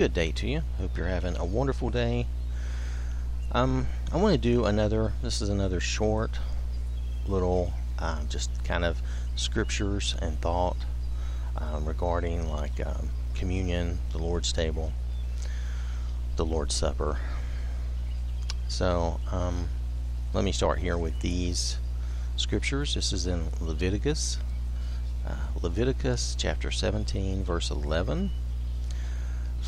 good 0.00 0.14
day 0.14 0.32
to 0.32 0.48
you. 0.48 0.62
Hope 0.78 0.96
you're 0.96 1.08
having 1.08 1.36
a 1.36 1.44
wonderful 1.44 1.90
day. 1.90 2.26
Um, 3.52 3.86
I 4.10 4.16
want 4.16 4.32
to 4.32 4.38
do 4.38 4.64
another. 4.64 5.12
This 5.22 5.42
is 5.42 5.50
another 5.50 5.78
short, 5.78 6.38
little, 7.26 7.74
uh, 7.98 8.24
just 8.30 8.64
kind 8.64 8.82
of 8.82 9.02
scriptures 9.36 10.16
and 10.22 10.40
thought 10.40 10.78
um, 11.58 11.84
regarding 11.84 12.48
like 12.48 12.80
um, 12.86 13.10
communion, 13.34 13.98
the 14.12 14.16
Lord's 14.16 14.54
table, 14.54 14.90
the 16.36 16.46
Lord's 16.46 16.74
Supper. 16.74 17.18
So 18.68 19.20
um, 19.30 19.68
let 20.32 20.44
me 20.44 20.52
start 20.52 20.78
here 20.78 20.96
with 20.96 21.20
these 21.20 21.76
scriptures. 22.36 22.94
This 22.94 23.12
is 23.12 23.26
in 23.26 23.48
Leviticus, 23.60 24.38
uh, 25.28 25.36
Leviticus 25.60 26.36
chapter 26.38 26.70
17, 26.70 27.44
verse 27.44 27.70
11. 27.70 28.30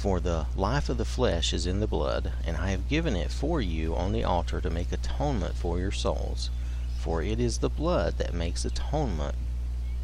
For 0.03 0.19
the 0.19 0.46
life 0.57 0.89
of 0.89 0.99
the 0.99 1.04
flesh 1.04 1.53
is 1.53 1.64
in 1.64 1.79
the 1.79 1.86
blood, 1.86 2.32
and 2.45 2.57
I 2.57 2.71
have 2.71 2.89
given 2.89 3.14
it 3.14 3.31
for 3.31 3.61
you 3.61 3.95
on 3.95 4.11
the 4.11 4.25
altar 4.25 4.61
to 4.61 4.68
make 4.68 4.90
atonement 4.90 5.54
for 5.54 5.79
your 5.79 5.93
souls. 5.93 6.50
For 6.99 7.22
it 7.22 7.39
is 7.39 7.58
the 7.58 7.68
blood 7.68 8.18
that 8.18 8.35
makes 8.35 8.64
atonement 8.64 9.36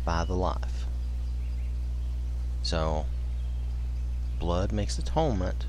by 0.04 0.24
the 0.24 0.36
life. 0.36 0.86
So, 2.62 3.06
blood 4.38 4.70
makes 4.70 5.00
atonement 5.00 5.66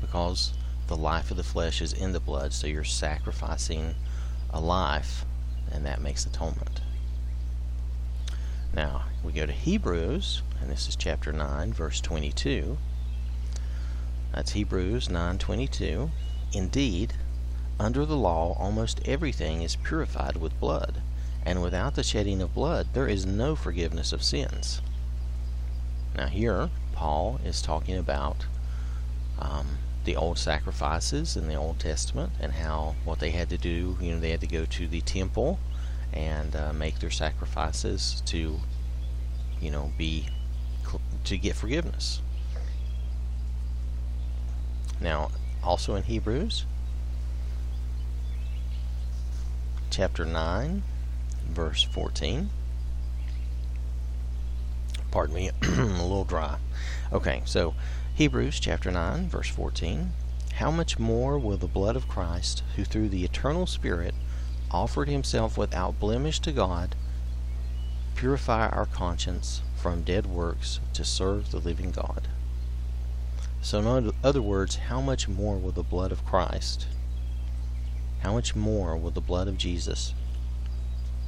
because 0.00 0.54
the 0.86 0.96
life 0.96 1.30
of 1.30 1.36
the 1.36 1.44
flesh 1.44 1.82
is 1.82 1.92
in 1.92 2.12
the 2.12 2.18
blood, 2.18 2.54
so 2.54 2.66
you're 2.66 2.82
sacrificing 2.82 3.94
a 4.48 4.58
life, 4.58 5.26
and 5.70 5.84
that 5.84 6.00
makes 6.00 6.24
atonement. 6.24 6.80
Now, 8.72 9.02
we 9.22 9.34
go 9.34 9.44
to 9.44 9.52
Hebrews, 9.52 10.40
and 10.62 10.70
this 10.70 10.88
is 10.88 10.96
chapter 10.96 11.30
9, 11.30 11.74
verse 11.74 12.00
22. 12.00 12.78
That's 14.32 14.52
Hebrews 14.52 15.08
9:22. 15.08 16.10
Indeed, 16.52 17.14
under 17.78 18.06
the 18.06 18.16
law 18.16 18.56
almost 18.58 19.00
everything 19.04 19.62
is 19.62 19.76
purified 19.76 20.36
with 20.36 20.60
blood, 20.60 21.02
and 21.44 21.62
without 21.62 21.94
the 21.94 22.02
shedding 22.02 22.40
of 22.40 22.54
blood 22.54 22.88
there 22.92 23.08
is 23.08 23.26
no 23.26 23.56
forgiveness 23.56 24.12
of 24.12 24.22
sins. 24.22 24.82
Now 26.14 26.26
here, 26.26 26.70
Paul 26.92 27.40
is 27.44 27.62
talking 27.62 27.96
about 27.96 28.46
um, 29.38 29.78
the 30.04 30.16
old 30.16 30.38
sacrifices 30.38 31.36
in 31.36 31.48
the 31.48 31.54
Old 31.54 31.78
Testament 31.78 32.32
and 32.40 32.52
how 32.52 32.94
what 33.04 33.18
they 33.18 33.30
had 33.30 33.48
to 33.50 33.58
do, 33.58 33.96
you 34.00 34.12
know, 34.12 34.20
they 34.20 34.30
had 34.30 34.40
to 34.40 34.46
go 34.46 34.64
to 34.64 34.86
the 34.86 35.00
temple 35.00 35.58
and 36.12 36.56
uh, 36.56 36.72
make 36.72 36.98
their 36.98 37.10
sacrifices 37.10 38.22
to, 38.26 38.60
you 39.60 39.70
know, 39.70 39.92
be 39.96 40.26
to 41.24 41.38
get 41.38 41.56
forgiveness. 41.56 42.20
Now, 45.00 45.30
also 45.64 45.94
in 45.94 46.02
Hebrews, 46.02 46.66
chapter 49.90 50.24
9, 50.24 50.82
verse 51.48 51.82
14. 51.82 52.50
Pardon 55.10 55.34
me, 55.34 55.50
a 55.62 55.66
little 55.66 56.24
dry. 56.24 56.58
Okay, 57.12 57.42
so 57.46 57.74
Hebrews 58.14 58.60
chapter 58.60 58.90
9, 58.90 59.28
verse 59.28 59.48
14. 59.48 60.12
How 60.54 60.70
much 60.70 60.98
more 60.98 61.38
will 61.38 61.56
the 61.56 61.66
blood 61.66 61.96
of 61.96 62.06
Christ, 62.06 62.62
who 62.76 62.84
through 62.84 63.08
the 63.08 63.24
eternal 63.24 63.66
Spirit 63.66 64.14
offered 64.70 65.08
himself 65.08 65.56
without 65.56 65.98
blemish 65.98 66.38
to 66.40 66.52
God, 66.52 66.94
purify 68.14 68.68
our 68.68 68.86
conscience 68.86 69.62
from 69.74 70.02
dead 70.02 70.26
works 70.26 70.78
to 70.92 71.04
serve 71.04 71.50
the 71.50 71.58
living 71.58 71.90
God? 71.90 72.28
So, 73.62 73.78
in 73.78 74.12
other 74.24 74.40
words, 74.40 74.76
how 74.76 75.00
much 75.00 75.28
more 75.28 75.58
will 75.58 75.70
the 75.70 75.82
blood 75.82 76.12
of 76.12 76.24
Christ, 76.24 76.86
how 78.20 78.32
much 78.32 78.56
more 78.56 78.96
will 78.96 79.10
the 79.10 79.20
blood 79.20 79.48
of 79.48 79.58
Jesus 79.58 80.14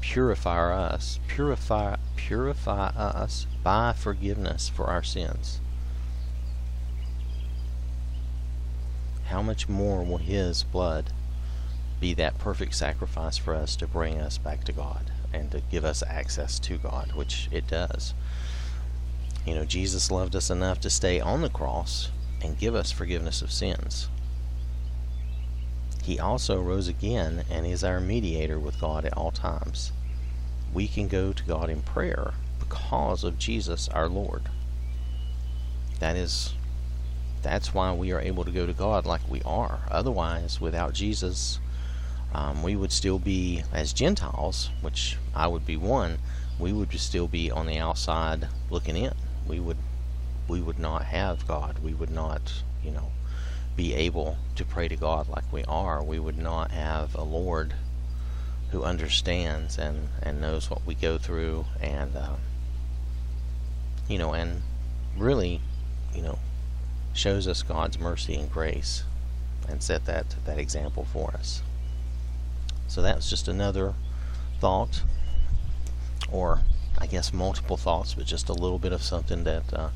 purify 0.01 0.75
us, 0.75 1.21
purify, 1.29 1.97
purify 2.17 2.89
us 2.89 3.47
by 3.63 3.93
forgiveness 3.93 4.69
for 4.69 4.87
our 4.87 5.03
sins? 5.03 5.61
How 9.27 9.43
much 9.43 9.69
more 9.69 10.03
will 10.03 10.19
His 10.19 10.63
blood 10.63 11.13
be 12.01 12.15
that 12.15 12.39
perfect 12.39 12.75
sacrifice 12.75 13.37
for 13.37 13.55
us 13.55 13.77
to 13.77 13.87
bring 13.87 14.19
us 14.19 14.39
back 14.39 14.65
to 14.65 14.73
God 14.73 15.13
and 15.35 15.51
to 15.51 15.63
give 15.71 15.85
us 15.85 16.03
access 16.09 16.59
to 16.61 16.79
God, 16.79 17.13
which 17.13 17.49
it 17.53 17.69
does? 17.69 18.15
You 19.47 19.55
know, 19.55 19.65
Jesus 19.67 20.11
loved 20.11 20.35
us 20.35 20.51
enough 20.51 20.81
to 20.81 20.91
stay 20.91 21.21
on 21.21 21.43
the 21.43 21.51
cross 21.51 22.11
and 22.43 22.59
give 22.59 22.75
us 22.75 22.91
forgiveness 22.91 23.41
of 23.41 23.53
sins. 23.53 24.09
He 26.03 26.19
also 26.19 26.61
rose 26.61 26.89
again 26.89 27.45
and 27.49 27.65
is 27.65 27.85
our 27.85 28.01
mediator 28.01 28.59
with 28.59 28.81
God 28.81 29.05
at 29.05 29.17
all 29.17 29.31
times. 29.31 29.93
We 30.75 30.89
can 30.89 31.07
go 31.07 31.33
to 31.33 31.45
God 31.45 31.71
in 31.71 31.83
prayer 31.83 32.35
because 32.59 33.23
of 33.23 33.39
Jesus 33.39 33.89
our 33.89 34.09
Lord. 34.09 34.43
That 36.01 36.17
is 36.17 36.55
that's 37.43 37.75
why 37.75 37.93
we 37.93 38.13
are 38.13 38.21
able 38.21 38.45
to 38.45 38.51
go 38.51 38.67
to 38.67 38.73
God 38.73 39.05
like 39.05 39.29
we 39.29 39.43
are. 39.43 39.81
Otherwise, 39.91 40.61
without 40.61 40.93
Jesus, 40.95 41.59
um, 42.33 42.63
we 42.63 42.77
would 42.77 42.93
still 42.93 43.19
be 43.19 43.65
as 43.73 43.93
Gentiles, 43.93 44.71
which 44.81 45.19
I 45.35 45.49
would 45.49 45.67
be 45.67 45.77
one. 45.77 46.19
We 46.59 46.73
would 46.73 46.91
just 46.91 47.07
still 47.07 47.27
be 47.29 47.51
on 47.51 47.67
the 47.67 47.79
outside 47.79 48.49
looking 48.71 48.97
in. 48.97 49.15
We 49.47 49.59
would 49.59 49.79
we 50.49 50.61
would 50.61 50.79
not 50.79 51.05
have 51.05 51.47
God. 51.47 51.79
We 51.79 51.95
would 51.95 52.11
not, 52.11 52.63
you 52.83 52.91
know, 52.91 53.11
be 53.77 53.95
able 53.95 54.37
to 54.57 54.65
pray 54.65 54.89
to 54.89 54.97
God 54.97 55.29
like 55.29 55.51
we 55.53 55.65
are. 55.65 56.03
We 56.03 56.19
would 56.19 56.39
not 56.39 56.71
have 56.71 57.15
a 57.15 57.23
Lord 57.23 57.75
who 58.71 58.83
understands 58.83 59.79
and, 59.79 60.09
and 60.23 60.41
knows 60.41 60.71
what 60.71 60.85
we 60.87 60.95
go 60.95 61.19
through 61.19 61.67
and, 61.81 62.17
uh, 62.17 62.37
you 64.09 64.19
know, 64.19 64.33
and 64.33 64.63
really, 65.17 65.61
you 66.15 66.23
know, 66.23 66.39
shows 67.13 67.47
us 67.47 67.63
God's 67.63 67.99
mercy 67.99 68.35
and 68.35 68.51
grace 68.51 69.05
and 69.69 69.83
set 69.83 70.07
that, 70.07 70.37
that 70.45 70.59
example 70.59 71.07
for 71.13 71.31
us. 71.35 71.63
So 72.89 73.03
that's 73.03 73.29
just 73.31 73.49
another 73.49 73.95
thought, 74.61 75.03
or 76.31 76.61
I 76.99 77.07
guess 77.07 77.33
multiple 77.33 77.77
thoughts, 77.77 78.15
but 78.15 78.27
just 78.27 78.49
a 78.49 78.55
little 78.55 78.79
bit 78.79 78.93
of 78.93 79.03
something 79.03 79.45
that 79.45 79.73
uh, 79.73 79.89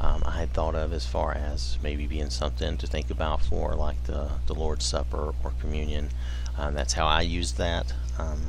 um, 0.00 0.22
I 0.24 0.38
had 0.38 0.52
thought 0.52 0.74
of 0.74 0.92
as 0.92 1.06
far 1.06 1.32
as 1.32 1.78
maybe 1.82 2.06
being 2.06 2.30
something 2.30 2.76
to 2.78 2.86
think 2.86 3.10
about 3.10 3.42
for 3.42 3.74
like 3.74 4.04
the, 4.04 4.30
the 4.46 4.54
Lord's 4.54 4.84
Supper 4.84 5.34
or 5.42 5.52
communion. 5.60 6.10
Um, 6.56 6.74
that's 6.74 6.92
how 6.92 7.06
I 7.06 7.22
used 7.22 7.58
that 7.58 7.92
um, 8.18 8.40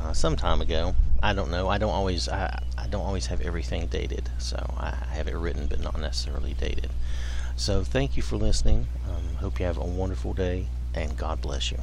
uh, 0.00 0.12
some 0.12 0.36
time 0.36 0.60
ago. 0.60 0.94
I 1.22 1.32
don't 1.32 1.50
know. 1.50 1.68
I 1.68 1.78
don't 1.78 1.92
always 1.92 2.28
I, 2.28 2.62
I 2.76 2.86
don't 2.88 3.02
always 3.02 3.26
have 3.26 3.40
everything 3.40 3.86
dated, 3.86 4.28
so 4.38 4.56
I 4.76 4.90
have 5.10 5.28
it 5.28 5.36
written 5.36 5.66
but 5.66 5.80
not 5.80 5.98
necessarily 6.00 6.54
dated. 6.54 6.90
So 7.56 7.84
thank 7.84 8.16
you 8.16 8.22
for 8.22 8.36
listening. 8.36 8.86
Um, 9.08 9.36
hope 9.36 9.60
you 9.60 9.66
have 9.66 9.78
a 9.78 9.84
wonderful 9.84 10.32
day 10.32 10.66
and 10.94 11.16
God 11.16 11.40
bless 11.40 11.70
you. 11.70 11.78